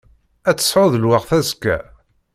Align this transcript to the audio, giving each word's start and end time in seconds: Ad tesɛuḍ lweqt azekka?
Ad 0.49 0.57
tesɛuḍ 0.57 0.93
lweqt 0.97 1.31
azekka? 1.37 1.77